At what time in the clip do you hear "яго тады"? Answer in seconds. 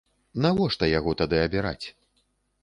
0.99-1.43